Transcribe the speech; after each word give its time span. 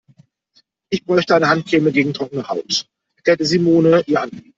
Ich 0.89 1.05
bräuchte 1.05 1.35
eine 1.35 1.47
Handcreme 1.47 1.93
gegen 1.93 2.11
trockene 2.11 2.47
Haut, 2.49 2.87
erklärte 3.17 3.45
Simone 3.45 4.01
ihr 4.07 4.19
Anliegen. 4.19 4.49